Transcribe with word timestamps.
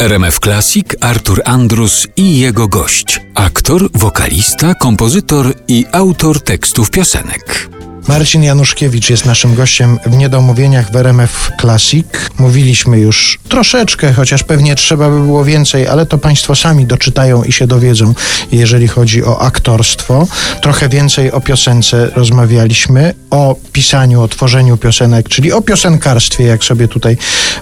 RMF 0.00 0.40
Classic 0.40 0.86
Artur 1.00 1.42
Andrus 1.44 2.06
i 2.16 2.38
jego 2.38 2.68
gość. 2.68 3.20
Aktor, 3.34 3.88
wokalista, 3.94 4.74
kompozytor 4.74 5.54
i 5.68 5.84
autor 5.92 6.40
tekstów 6.40 6.90
piosenek. 6.90 7.68
Marcin 8.08 8.42
Januszkiewicz 8.42 9.10
jest 9.10 9.24
naszym 9.24 9.54
gościem 9.54 9.98
w 10.06 10.16
Niedomówieniach 10.16 10.92
w 10.92 10.96
RMF 10.96 11.50
Classic. 11.60 12.06
Mówiliśmy 12.38 12.98
już 12.98 13.38
troszeczkę, 13.48 14.12
chociaż 14.12 14.42
pewnie 14.42 14.74
trzeba 14.74 15.10
by 15.10 15.20
było 15.20 15.44
więcej, 15.44 15.88
ale 15.88 16.06
to 16.06 16.18
Państwo 16.18 16.54
sami 16.54 16.86
doczytają 16.86 17.42
i 17.42 17.52
się 17.52 17.66
dowiedzą, 17.66 18.14
jeżeli 18.52 18.88
chodzi 18.88 19.24
o 19.24 19.40
aktorstwo. 19.40 20.26
Trochę 20.62 20.88
więcej 20.88 21.32
o 21.32 21.40
piosence 21.40 22.10
rozmawialiśmy, 22.16 23.14
o 23.30 23.56
pisaniu, 23.72 24.22
o 24.22 24.28
tworzeniu 24.28 24.76
piosenek, 24.76 25.28
czyli 25.28 25.52
o 25.52 25.62
piosenkarstwie, 25.62 26.44
jak 26.44 26.64
sobie 26.64 26.88
tutaj 26.88 27.16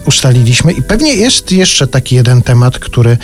ustaliliśmy. 0.06 0.73
I 0.73 0.83
pewnie 0.83 1.15
jest 1.15 1.52
jeszcze 1.52 1.87
taki 1.87 2.15
jeden 2.15 2.43
temat, 2.43 2.79
który 2.79 3.19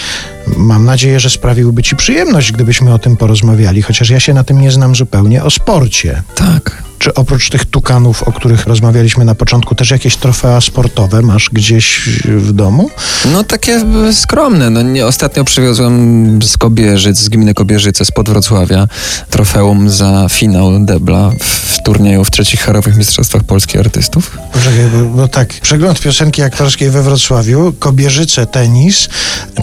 mam 0.57 0.85
nadzieję, 0.85 1.21
że 1.21 1.31
sprawiłby 1.31 1.83
Ci 1.83 1.97
przyjemność, 1.97 2.53
gdybyśmy 2.53 2.95
o 2.95 2.99
tym 2.99 3.17
porozmawiali, 3.17 3.83
chociaż 3.83 4.11
ja 4.11 4.21
się 4.21 4.35
na 4.35 4.45
tym 4.45 4.61
nie 4.61 4.71
znam 4.71 4.97
zupełnie, 4.97 5.45
o 5.45 5.51
sporcie. 5.51 6.23
Tak. 6.35 6.88
Czy 6.99 7.15
oprócz 7.15 7.51
tych 7.51 7.65
tukanów, 7.65 8.23
o 8.23 8.33
których 8.33 8.67
rozmawialiśmy 8.67 9.25
na 9.25 9.35
początku, 9.35 9.75
też 9.75 9.91
jakieś 9.91 10.17
trofea 10.17 10.61
sportowe 10.61 11.23
masz 11.23 11.51
gdzieś 11.53 12.01
w 12.25 12.53
domu? 12.53 12.91
No 13.33 13.45
takie 13.45 13.81
skromne. 14.13 14.71
No, 14.71 14.83
nie, 14.83 15.07
ostatnio 15.07 15.45
przywiozłem 15.45 16.43
z 16.43 16.57
Kobierzyc, 16.57 17.19
z 17.19 17.29
gminy 17.29 17.55
Kobierzyce, 17.55 18.05
spod 18.05 18.29
Wrocławia, 18.29 18.89
trofeum 19.31 19.91
za 19.91 20.27
finał 20.31 20.85
debla 20.85 21.31
w 21.41 21.83
turnieju 21.83 22.25
w 22.25 22.31
trzecich 22.31 22.61
harowych 22.61 22.97
mistrzostwach 22.97 23.45
Polski 23.45 23.79
artystów. 23.79 24.39
Poczekaj, 24.53 24.85
bo, 24.93 25.05
bo 25.05 25.29
tak, 25.29 25.49
przegląd 25.49 26.01
piosenki 26.01 26.43
aktorskiej 26.43 26.91
we 26.91 27.03
Wrocławiu, 27.03 27.73
Kobierzyce, 27.79 28.47
tenis. 28.47 29.09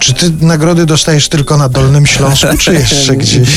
Czy 0.00 0.14
ty 0.14 0.30
nagrody 0.40 0.86
dostajesz 0.86 1.28
tylko 1.28 1.56
na 1.56 1.68
Dolnym 1.68 2.06
Śląsku, 2.06 2.58
czy 2.58 2.74
jeszcze 2.74 3.16
gdzieś? 3.22 3.48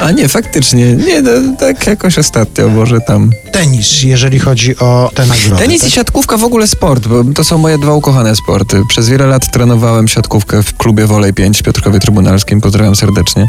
A 0.00 0.10
nie, 0.10 0.28
faktycznie. 0.28 0.92
Nie, 0.96 1.22
no, 1.22 1.30
tak 1.58 1.86
jakoś 1.86 2.18
ostatnio, 2.18 2.68
może 2.68 3.00
tam. 3.00 3.27
Tenis, 3.52 4.02
jeżeli 4.02 4.38
chodzi 4.38 4.78
o 4.78 5.10
te 5.14 5.26
nagrody. 5.26 5.62
Tenis 5.62 5.80
tak? 5.80 5.90
i 5.90 5.92
siatkówka 5.92 6.36
w 6.36 6.44
ogóle 6.44 6.66
sport, 6.66 7.08
bo 7.08 7.24
to 7.24 7.44
są 7.44 7.58
moje 7.58 7.78
dwa 7.78 7.94
ukochane 7.94 8.36
sporty. 8.36 8.82
Przez 8.88 9.08
wiele 9.08 9.26
lat 9.26 9.52
trenowałem 9.52 10.08
siatkówkę 10.08 10.62
w 10.62 10.76
klubie 10.76 11.06
Wolej 11.06 11.34
5 11.34 11.58
w 11.58 11.62
Piotrkowie 11.62 12.00
Trybunalskim. 12.00 12.60
Pozdrawiam 12.60 12.96
serdecznie. 12.96 13.48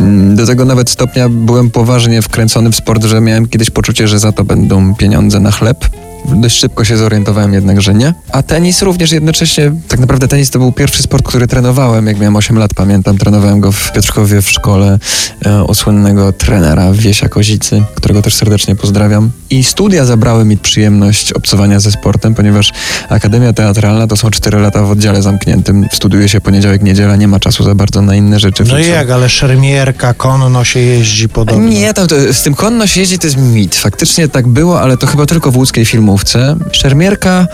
Mm, 0.00 0.36
Do 0.36 0.46
tego 0.46 0.64
nawet 0.64 0.90
stopnia 0.90 1.28
byłem 1.28 1.70
poważnie 1.70 2.22
wkręcony 2.22 2.72
w 2.72 2.76
sport, 2.76 3.04
że 3.04 3.20
miałem 3.20 3.48
kiedyś 3.48 3.70
poczucie, 3.70 4.08
że 4.08 4.18
za 4.18 4.32
to 4.32 4.44
będą 4.44 4.94
pieniądze 4.94 5.40
na 5.40 5.50
chleb. 5.50 5.88
Dość 6.24 6.56
szybko 6.56 6.84
się 6.84 6.96
zorientowałem 6.96 7.52
jednak, 7.52 7.80
że 7.80 7.94
nie. 7.94 8.14
A 8.32 8.42
tenis 8.42 8.82
również 8.82 9.12
jednocześnie, 9.12 9.72
tak 9.88 10.00
naprawdę 10.00 10.28
tenis 10.28 10.50
to 10.50 10.58
był 10.58 10.72
pierwszy 10.72 11.02
sport, 11.02 11.28
który 11.28 11.46
trenowałem. 11.46 12.06
Jak 12.06 12.18
miałem 12.18 12.36
8 12.36 12.58
lat, 12.58 12.74
pamiętam, 12.74 13.18
trenowałem 13.18 13.60
go 13.60 13.72
w 13.72 13.92
Piotrkowie 13.92 14.42
w 14.42 14.50
szkole 14.50 14.98
e, 15.44 15.64
u 15.64 15.74
słynnego 15.74 16.32
trenera 16.32 16.92
Wiesia 16.92 17.28
Kozicy, 17.28 17.82
którego 17.94 18.22
też 18.22 18.34
serdecznie 18.34 18.76
pozdrawiam. 18.76 19.30
I 19.50 19.64
studia 19.64 20.04
zabrały 20.04 20.44
mi 20.44 20.58
przyjemność 20.58 21.32
obcowania 21.32 21.80
ze 21.80 21.92
sportem, 21.92 22.34
ponieważ 22.34 22.72
Akademia 23.08 23.52
Teatralna 23.52 24.06
to 24.06 24.16
są 24.16 24.30
4 24.30 24.58
lata 24.58 24.82
w 24.82 24.90
oddziale 24.90 25.22
zamkniętym. 25.22 25.86
Studiuje 25.92 26.28
się 26.28 26.40
poniedziałek, 26.40 26.82
niedziela, 26.82 27.16
nie 27.16 27.28
ma 27.28 27.40
czasu 27.40 27.64
za 27.64 27.74
bardzo 27.74 28.02
na 28.02 28.14
inne 28.14 28.40
rzeczy. 28.40 28.64
No 28.68 28.78
i 28.78 28.88
jak, 28.88 29.10
ale 29.10 29.28
szermierka, 29.28 30.14
konno 30.14 30.64
się 30.64 30.80
jeździ 30.80 31.28
podobno. 31.28 31.68
nie, 31.68 31.94
tam 31.94 32.08
to, 32.08 32.16
z 32.32 32.42
tym 32.42 32.54
konno 32.54 32.86
się 32.86 33.00
jeździ 33.00 33.18
to 33.18 33.26
jest 33.26 33.36
mit. 33.36 33.74
Faktycznie 33.74 34.28
tak 34.28 34.48
było, 34.48 34.80
ale 34.80 34.96
to 34.96 35.06
chyba 35.06 35.26
tylko 35.26 35.50
w 35.50 35.56
łódzkiej 35.56 35.84
filmówce. 36.10 36.56
Szermierka... 36.72 37.46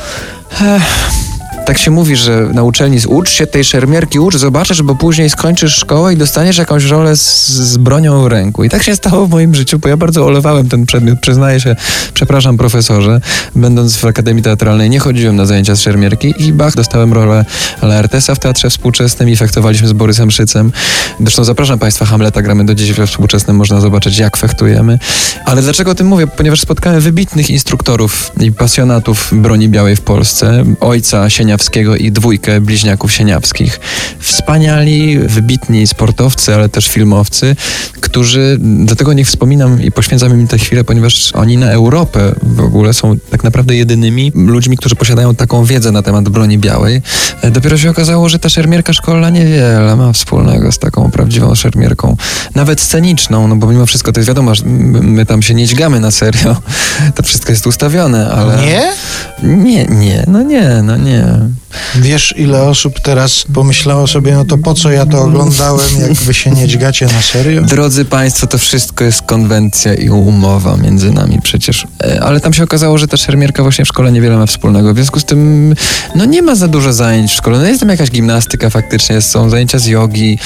eh, 0.60 0.82
tak 1.66 1.78
się 1.78 1.90
mówi, 1.90 2.16
że 2.16 2.48
na 2.52 2.62
uczelni 2.62 2.98
z- 2.98 3.06
ucz 3.06 3.30
się 3.30 3.46
tej 3.46 3.64
szermierki, 3.64 4.18
ucz, 4.18 4.36
zobaczysz, 4.36 4.82
bo 4.82 4.94
później 4.94 5.30
skończysz 5.30 5.74
szkołę 5.76 6.14
i 6.14 6.16
dostaniesz 6.16 6.58
jakąś 6.58 6.84
rolę 6.84 7.16
z, 7.16 7.48
z 7.48 7.76
bronią 7.76 8.22
w 8.22 8.26
ręku. 8.26 8.64
I 8.64 8.68
tak 8.68 8.82
się 8.82 8.96
stało 8.96 9.26
w 9.26 9.30
moim 9.30 9.54
życiu, 9.54 9.78
bo 9.78 9.88
ja 9.88 9.96
bardzo 9.96 10.26
olewałem 10.26 10.68
ten 10.68 10.86
przedmiot. 10.86 11.20
Przyznaję 11.20 11.60
się, 11.60 11.76
przepraszam 12.14 12.56
profesorze, 12.56 13.20
będąc 13.54 13.96
w 13.96 14.04
Akademii 14.04 14.42
Teatralnej 14.42 14.90
nie 14.90 14.98
chodziłem 14.98 15.36
na 15.36 15.46
zajęcia 15.46 15.74
z 15.74 15.80
szermierki 15.80 16.34
i 16.38 16.52
bach, 16.52 16.74
dostałem 16.74 17.12
rolę 17.12 17.44
Laertesa 17.82 18.34
w 18.34 18.38
Teatrze 18.38 18.70
Współczesnym 18.70 19.28
i 19.28 19.36
fechtowaliśmy 19.36 19.88
z 19.88 19.92
Borysem 19.92 20.30
Szycem. 20.30 20.72
Zresztą 21.20 21.44
zapraszam 21.44 21.78
Państwa, 21.78 22.04
Hamleta 22.04 22.42
gramy 22.42 22.66
do 22.66 22.74
dziś 22.74 22.92
we 22.92 23.06
Współczesnym, 23.06 23.56
można 23.56 23.80
zobaczyć 23.80 24.18
jak 24.18 24.36
fechtujemy. 24.36 24.98
Ale 25.44 25.62
dlaczego 25.62 25.90
o 25.90 25.94
tym 25.94 26.06
mówię? 26.06 26.26
Ponieważ 26.26 26.60
spotkałem 26.60 27.00
wybitnych 27.00 27.50
instruktorów 27.50 28.32
i 28.40 28.52
pasjonatów 28.52 29.30
broni 29.32 29.68
białej 29.68 29.96
w 29.96 30.00
Polsce, 30.00 30.64
ojca 30.80 31.30
Sieniawskiego 31.56 31.96
i 31.96 32.12
dwójkę 32.12 32.60
bliźniaków 32.60 33.12
Sieniawskich. 33.12 33.80
Wspaniali, 34.18 35.18
wybitni 35.18 35.86
sportowcy, 35.86 36.54
ale 36.54 36.68
też 36.68 36.88
filmowcy, 36.88 37.56
którzy, 38.00 38.58
dlatego 38.60 39.12
niech 39.12 39.26
wspominam 39.26 39.82
i 39.82 39.92
poświęcam 39.92 40.40
im 40.40 40.48
tę 40.48 40.58
chwilę, 40.58 40.84
ponieważ 40.84 41.32
oni 41.32 41.56
na 41.56 41.70
Europę 41.70 42.34
w 42.42 42.60
ogóle 42.60 42.94
są 42.94 43.16
tak 43.30 43.44
naprawdę 43.44 43.76
jedynymi 43.76 44.32
ludźmi, 44.34 44.76
którzy 44.76 44.96
posiadają 44.96 45.34
taką 45.34 45.64
wiedzę 45.64 45.92
na 45.92 46.02
temat 46.02 46.28
broni 46.28 46.58
białej. 46.58 47.02
E, 47.42 47.50
Dopiero 47.50 47.78
się 47.78 47.90
okazało, 47.90 48.28
że 48.28 48.38
ta 48.38 48.48
szermierka 48.48 48.92
szkolna 48.92 49.30
niewiele 49.30 49.96
ma 49.96 50.12
wspólnego 50.12 50.72
z 50.72 50.78
taką 50.78 51.10
prawdziwą 51.10 51.54
szermierką. 51.54 52.16
Nawet 52.54 52.80
sceniczną, 52.80 53.48
no 53.48 53.56
bo 53.56 53.66
mimo 53.66 53.86
wszystko 53.86 54.12
to 54.12 54.20
jest 54.20 54.28
wiadomo, 54.28 54.54
że 54.54 54.64
my 54.66 55.00
my 55.02 55.26
tam 55.26 55.42
się 55.42 55.54
nie 55.54 55.66
dźgamy 55.66 56.00
na 56.00 56.10
serio. 56.10 56.56
To 57.14 57.22
wszystko 57.22 57.52
jest 57.52 57.66
ustawione, 57.66 58.30
ale... 58.30 58.56
Nie? 58.66 58.92
Nie, 59.42 59.84
nie, 59.84 60.24
no 60.26 60.42
nie, 60.42 60.82
no 60.82 60.96
nie. 60.96 61.26
Wiesz, 61.94 62.34
ile 62.36 62.62
osób 62.62 63.00
teraz 63.00 63.44
pomyślało 63.54 64.06
sobie, 64.06 64.34
no 64.34 64.44
to 64.44 64.58
po 64.58 64.74
co 64.74 64.90
ja 64.90 65.06
to 65.06 65.22
oglądałem, 65.22 66.00
jak 66.00 66.12
wy 66.12 66.34
się 66.34 66.50
nie 66.50 66.68
dźgacie 66.68 67.06
na 67.06 67.22
serio? 67.22 67.62
Drodzy 67.62 68.04
Państwo, 68.04 68.46
to 68.46 68.58
wszystko 68.58 69.04
jest 69.04 69.22
konwencja 69.22 69.94
i 69.94 70.10
umowa 70.10 70.76
między 70.76 71.10
nami 71.10 71.40
przecież. 71.42 71.86
E, 72.04 72.20
Ale 72.22 72.40
tam 72.40 72.52
się 72.52 72.64
okazało, 72.64 72.98
że 72.98 73.08
ta 73.08 73.16
szermierka 73.16 73.62
właśnie 73.62 73.84
w 73.84 73.88
szkole 73.88 74.12
niewiele 74.12 74.36
ma 74.36 74.46
wspólnego. 74.46 74.92
W 74.92 74.96
związku 74.96 75.20
z 75.20 75.24
tym, 75.24 75.74
no 76.14 76.24
nie 76.24 76.42
ma 76.42 76.54
za 76.54 76.68
dużo 76.68 76.92
zajęć 76.92 77.30
w 77.30 77.34
szkole. 77.34 77.58
No 77.58 77.66
jest 77.66 77.80
tam 77.80 77.88
jakaś 77.88 78.10
gimnastyka 78.10 78.70
faktycznie, 78.70 79.20
są 79.22 79.50
zajęcia 79.50 79.78
z 79.78 79.86
jogi. 79.86 80.38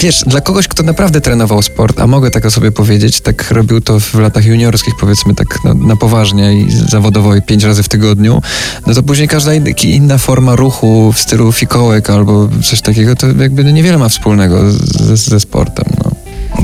Wiesz, 0.00 0.24
dla 0.26 0.40
kogoś, 0.40 0.68
kto 0.68 0.82
naprawdę 0.82 1.20
trenował 1.20 1.62
sport, 1.62 2.00
a 2.00 2.06
mogę 2.06 2.30
tak 2.30 2.44
o 2.46 2.50
sobie 2.50 2.72
powiedzieć, 2.72 3.20
tak 3.20 3.50
robił 3.50 3.80
to 3.80 4.00
w 4.00 4.14
latach 4.14 4.44
juniorskich, 4.44 4.94
powiedzmy 5.00 5.34
tak 5.34 5.58
no, 5.64 5.74
na 5.74 5.96
poważnie 5.96 6.54
i 6.60 6.66
zawodowo 6.90 7.36
i 7.36 7.42
pięć 7.42 7.64
razy 7.64 7.82
w 7.82 7.88
tygodniu, 7.88 8.42
no 8.86 8.94
to 8.94 9.02
później 9.02 9.28
każda 9.28 9.54
in- 9.54 9.74
inna 9.84 10.18
forma 10.18 10.56
ruchu 10.56 11.12
w 11.12 11.18
stylu 11.20 11.52
fikołek 11.52 12.10
albo 12.10 12.48
coś 12.64 12.80
takiego, 12.80 13.16
to 13.16 13.26
jakby 13.26 13.64
no 13.64 13.70
niewiele 13.70 13.98
ma 13.98 14.08
wspólnego 14.08 14.72
ze, 14.72 15.16
ze 15.16 15.40
sportem. 15.40 15.84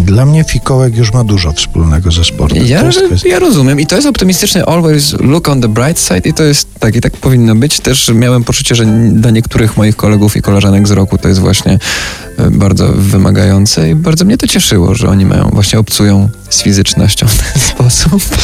Dla 0.05 0.27
mnie 0.27 0.45
fikołek 0.45 0.97
już 0.97 1.13
ma 1.13 1.25
dużo 1.25 1.53
wspólnego 1.53 2.11
ze 2.11 2.25
sportem. 2.25 2.67
Ja, 2.67 2.83
kwestia. 3.07 3.29
ja 3.29 3.39
rozumiem 3.39 3.81
i 3.81 3.87
to 3.87 3.97
jest 3.97 4.09
optymistyczne 4.09 4.65
always 4.65 5.13
look 5.13 5.49
on 5.49 5.61
the 5.61 5.69
bright 5.69 6.01
side 6.01 6.29
i 6.29 6.35
to 6.35 6.43
jest 6.43 6.69
tak 6.79 6.97
i 6.97 7.01
tak 7.01 7.17
powinno 7.17 7.55
być. 7.55 7.81
Też 7.81 8.11
miałem 8.15 8.45
poczucie, 8.45 8.75
że 8.75 8.85
dla 9.13 9.31
niektórych 9.31 9.77
moich 9.77 9.97
kolegów 9.97 10.37
i 10.37 10.43
koleżanek 10.43 10.89
z 10.89 10.91
roku 10.91 11.19
to 11.19 11.29
jest 11.29 11.41
właśnie 11.41 11.79
e, 12.39 12.51
bardzo 12.51 12.93
wymagające 12.93 13.91
i 13.91 13.95
bardzo 13.95 14.25
mnie 14.25 14.39
to 14.39 14.47
cieszyło, 14.47 14.95
że 14.95 15.09
oni 15.09 15.27
mają 15.27 15.51
właśnie 15.53 15.79
obcują 15.79 16.29
z 16.49 16.63
fizycznością 16.63 17.27
sposób. 17.91 18.37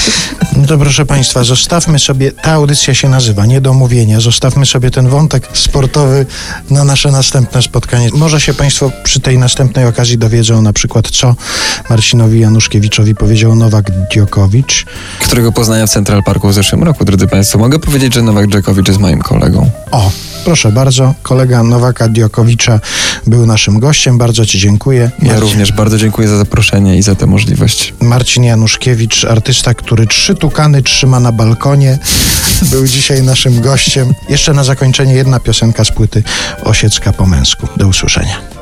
No 0.57 0.67
to 0.67 0.79
proszę 0.79 1.07
Państwa, 1.07 1.45
zostawmy 1.45 1.99
sobie, 1.99 2.33
ta 2.33 2.53
audycja 2.53 2.95
się 2.95 3.09
nazywa 3.09 3.47
Niedomówienia, 3.47 4.21
zostawmy 4.21 4.67
sobie 4.67 4.91
ten 4.91 5.09
wątek 5.09 5.49
sportowy 5.53 6.27
na 6.71 6.85
nasze 6.85 7.11
następne 7.11 7.63
spotkanie. 7.63 8.09
Może 8.15 8.41
się 8.41 8.55
Państwo 8.55 8.93
przy 9.05 9.21
tej 9.21 9.39
następnej 9.39 9.87
okazji 9.87 10.19
dowiedzą 10.19 10.63
na 10.63 10.73
przykład, 10.73 11.11
co 11.11 11.37
Marcinowi 11.91 12.41
Januszkiewiczowi 12.41 13.15
powiedział 13.15 13.55
Nowak 13.55 13.91
Dziokowicz. 14.13 14.87
Którego 15.21 15.53
poznałem 15.53 15.87
w 15.87 15.91
Central 15.91 16.23
Parku 16.23 16.49
w 16.49 16.55
zeszłym 16.55 16.83
roku, 16.83 17.05
drodzy 17.05 17.27
Państwo. 17.27 17.59
Mogę 17.59 17.79
powiedzieć, 17.79 18.15
że 18.15 18.23
Nowak 18.23 18.47
Dżekowicz 18.49 18.89
jest 18.89 19.01
moim 19.01 19.23
kolegą. 19.23 19.71
O, 19.91 20.11
proszę 20.45 20.73
bardzo, 20.73 21.15
kolega 21.23 21.63
Nowaka 21.63 22.09
Diokowicza 22.09 22.81
był 23.27 23.47
naszym 23.47 23.79
gościem, 23.81 24.19
bardzo 24.19 24.47
Ci 24.47 24.59
dziękuję. 24.59 25.11
Ja 25.23 25.29
Marcin- 25.29 25.41
również 25.41 25.73
bardzo 25.73 25.99
dziękuję 25.99 26.29
za 26.29 26.37
zaproszenie 26.37 26.97
i 26.99 27.03
za 27.03 27.15
tę 27.15 27.27
możliwość. 27.27 27.95
Marcin 28.01 28.45
Januszkiewicz, 28.45 29.25
artysta, 29.25 29.75
który 29.75 30.07
trzy 30.07 30.35
tukany 30.35 30.83
trzyma 30.83 31.21
na 31.21 31.33
balkonie, 31.33 31.99
był 32.63 32.87
dzisiaj 32.87 33.23
naszym 33.23 33.61
gościem. 33.61 34.13
Jeszcze 34.29 34.53
na 34.53 34.65
zakończenie 34.65 35.15
jedna 35.15 35.41
piosenka 35.41 35.85
z 35.85 35.91
płyty 35.91 36.23
Osiecka 36.65 37.13
po 37.13 37.27
męsku. 37.27 37.69
Do 37.77 37.89
usłyszenia. 37.89 38.60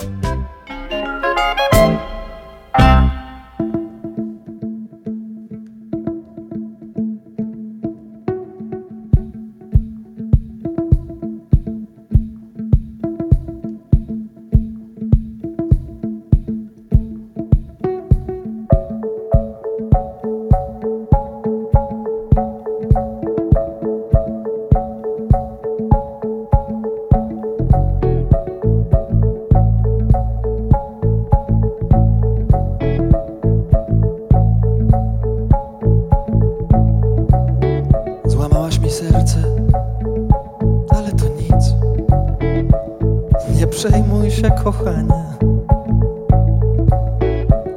Przejmuj 43.78 44.30
się, 44.30 44.50
kochanie. 44.64 45.24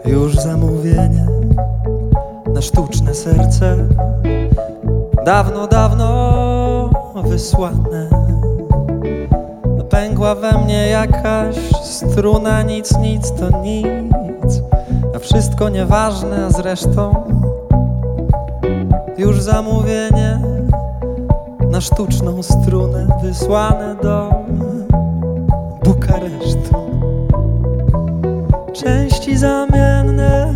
Już 0.06 0.36
zamówienie 0.36 1.28
na 2.54 2.62
sztuczne 2.62 3.14
serce. 3.14 3.78
Dawno, 5.26 5.68
dawno 5.68 6.90
wysłane. 7.24 8.10
Pękła 9.90 10.36
we 10.36 10.52
mnie 10.52 10.88
jakaś 10.88 11.56
struna, 11.84 12.62
nic, 12.62 12.98
nic 12.98 13.32
to 13.32 13.62
nic. 13.62 14.62
A 15.16 15.20
wszystko 15.20 15.70
nieważne, 15.70 16.52
zresztą 16.52 17.16
już 19.18 19.42
zamówienie 19.42 20.40
na 21.72 21.82
sztuczną 21.82 22.44
strunę 22.44 23.08
wysłane 23.24 23.96
do 24.04 24.41
Części 29.32 29.40
zamienne, 29.40 30.56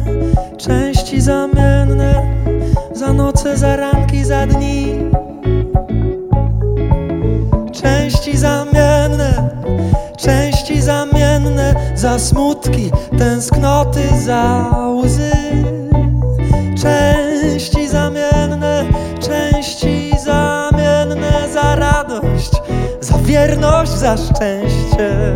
części 0.57 1.21
zamienne, 1.21 2.23
za 2.93 3.13
noce, 3.13 3.57
za 3.57 3.75
ranki, 3.75 4.25
za 4.25 4.47
dni. 4.47 4.87
Części 7.71 8.37
zamienne, 8.37 9.49
części 10.17 10.81
zamienne, 10.81 11.75
za 11.95 12.19
smutki, 12.19 12.91
tęsknoty, 13.17 14.01
za 14.25 14.71
łzy. 15.03 15.31
Części 16.81 17.87
zamienne, 17.87 18.85
części 19.19 20.11
zamienne, 20.25 21.31
za 21.53 21.75
radość, 21.75 22.51
za 23.01 23.17
wierność, 23.17 23.91
za 23.91 24.17
szczęście. 24.17 25.35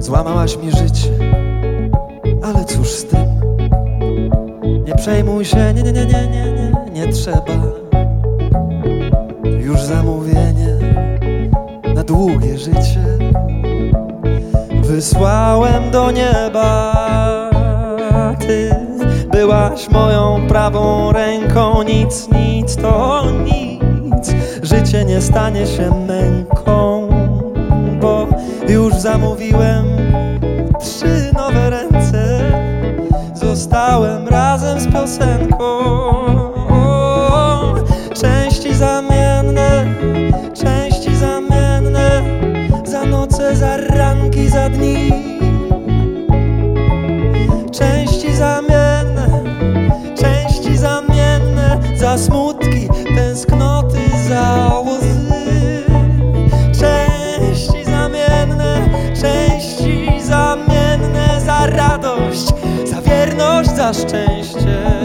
Złamałaś 0.00 0.56
mi 0.56 0.70
życie, 0.70 1.10
ale 2.42 2.64
cóż 2.64 2.90
z 2.90 3.04
tym? 3.04 3.40
Nie 4.86 4.94
przejmuj 4.94 5.44
się, 5.44 5.74
nie, 5.74 5.82
nie, 5.82 5.92
nie, 5.92 6.06
nie, 6.06 6.26
nie, 6.26 6.52
nie, 6.52 6.72
nie 6.92 7.12
trzeba. 7.12 7.54
Już 9.60 9.80
zamówienie 9.82 10.78
na 11.94 12.04
długie 12.04 12.58
życie 12.58 13.04
wysłałem 14.82 15.90
do 15.90 16.10
nieba. 16.10 16.96
Ty 18.40 18.74
byłaś 19.32 19.90
moją 19.90 20.46
prawą 20.48 21.12
ręką, 21.12 21.82
nic, 21.82 22.28
nic 22.32 22.76
to 22.76 23.22
nic. 23.44 24.34
Życie 24.62 25.04
nie 25.04 25.20
stanie 25.20 25.66
się 25.66 25.90
męką, 26.08 26.69
już 28.70 28.94
zamówiłem 28.94 29.86
trzy 30.80 31.32
nowe 31.34 31.70
ręce. 31.70 32.50
Zostałem 33.34 34.28
razem 34.28 34.80
z 34.80 34.92
piosenką. 34.92 36.39
Szczęście. 63.94 64.99